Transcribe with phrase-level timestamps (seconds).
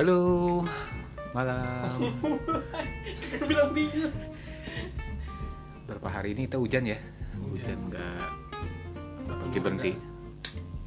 [0.00, 0.64] Halo,
[1.36, 1.92] malam.
[5.84, 6.96] Berapa hari ini kita hujan ya?
[7.36, 7.76] Hujan.
[7.92, 8.24] Nggak
[9.28, 9.92] berhenti berhenti.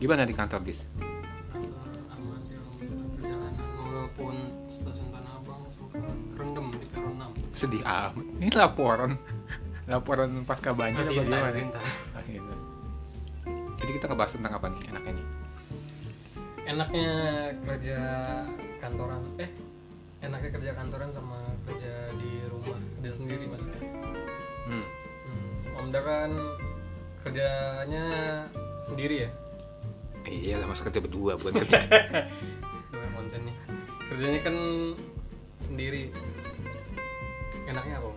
[0.02, 0.82] Gimana di kantor bis?
[3.78, 4.34] walaupun
[4.65, 5.61] stasiun Tanah Abang
[6.34, 7.14] kerendam di peron
[7.54, 8.18] 6 Sedih amat.
[8.18, 9.14] Ini laporan,
[9.86, 11.54] laporan pasca banjir apa gimana?
[12.18, 12.54] Ah, gitu.
[13.77, 15.43] Jadi kita ngebahas tentang apa nih enaknya nih?
[16.64, 17.14] Enaknya
[17.68, 18.00] kerja
[18.80, 19.52] kantoran eh
[20.24, 23.82] enaknya kerja kantoran sama kerja di rumah kerja sendiri maksudnya
[24.64, 24.88] Hmm.
[25.28, 25.76] hmm.
[25.76, 26.32] Om kan
[27.28, 28.06] kerjanya
[28.88, 29.30] sendiri ya
[30.24, 31.84] Iya lah masa kerja berdua bukan kerja.
[32.95, 33.56] dua konsen nih
[34.08, 34.56] kerjanya kan
[35.59, 36.16] sendiri
[37.67, 38.09] enaknya apa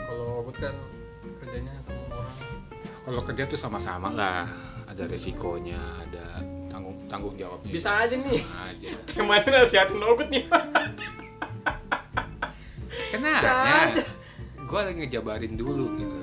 [0.00, 0.72] kalau Obut kan
[1.44, 2.36] kerjanya sama orang
[3.06, 4.50] Kalau kerja tuh sama-sama lah.
[4.90, 6.42] Ada resikonya, ada
[6.76, 7.72] tanggung tanggung jawabnya.
[7.72, 8.88] bisa aja nih aja.
[9.16, 10.44] ke mana nasihatin Obut nih
[13.06, 13.40] Kenapa?
[13.40, 14.04] Caca.
[14.66, 16.18] Gue lagi ngejabarin dulu gitu.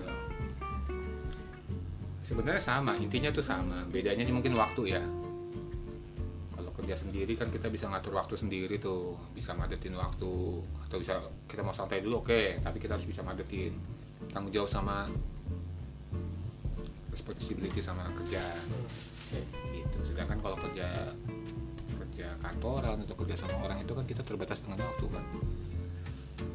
[2.28, 3.88] Sebenarnya sama, intinya tuh sama.
[3.88, 5.04] Bedanya mungkin waktu ya.
[6.54, 11.24] Kalau kerja sendiri kan kita bisa ngatur waktu sendiri tuh, bisa madetin waktu atau bisa
[11.48, 13.74] kita mau santai dulu oke, tapi kita harus bisa madetin.
[14.30, 15.08] Tanggung jawab sama
[17.14, 18.42] responsibility sama kerja
[19.74, 19.98] gitu.
[20.10, 21.14] Sedangkan kalau kerja
[21.98, 25.26] kerja kantoran atau kerja sama orang itu kan kita terbatas dengan waktu kan.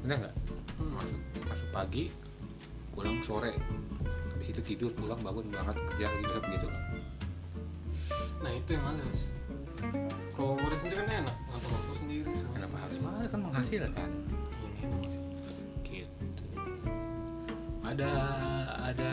[0.05, 0.37] Benar nggak?
[0.79, 0.95] Hmm.
[0.95, 1.19] masuk
[1.51, 2.05] masuk pagi
[2.95, 3.59] pulang sore
[4.31, 6.69] habis itu tidur pulang bangun berangkat kerja lagi bisa begitu
[8.39, 9.21] nah itu yang males
[10.39, 14.11] kalau murid sendiri kan enak ngatur waktu sendiri kenapa harus malah kan menghasilkan
[14.79, 15.23] ini sih
[15.83, 16.45] gitu
[17.83, 18.11] ada
[18.95, 19.11] ada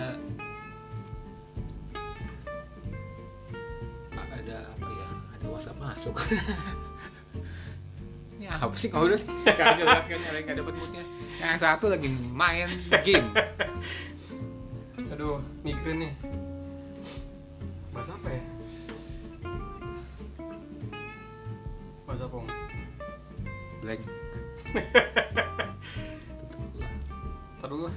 [4.45, 6.13] ada apa ya ada WhatsApp masuk.
[8.37, 9.17] Ini apa sih kau udah?
[9.57, 11.01] Gak jelas kan yang nggak dapat moodnya.
[11.41, 12.69] Yang satu lagi main
[13.01, 13.25] game.
[15.09, 16.13] Aduh mikirin nih.
[17.89, 18.45] Bahas apa ya?
[22.05, 22.37] Bahas apa?
[23.81, 24.01] Blank.
[27.57, 27.89] Ntar dulu